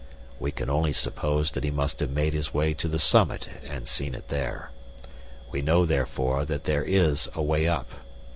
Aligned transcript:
"We 0.39 0.51
can 0.51 0.67
only 0.67 0.93
suppose 0.93 1.51
that 1.51 1.63
he 1.63 1.69
must 1.69 1.99
have 1.99 2.09
made 2.09 2.33
his 2.33 2.51
way 2.55 2.73
to 2.73 2.87
the 2.87 2.97
summit 2.97 3.47
and 3.63 3.87
seen 3.87 4.15
it 4.15 4.29
there. 4.29 4.71
We 5.51 5.61
know, 5.61 5.85
therefore, 5.85 6.43
that 6.43 6.63
there 6.63 6.83
is 6.83 7.29
a 7.35 7.43
way 7.43 7.67
up. 7.67 7.91